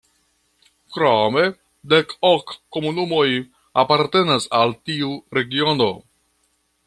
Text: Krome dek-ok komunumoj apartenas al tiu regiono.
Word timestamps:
Krome 0.95 1.43
dek-ok 1.93 2.55
komunumoj 2.77 3.27
apartenas 3.83 4.49
al 4.61 4.75
tiu 4.91 5.15
regiono. 5.39 5.91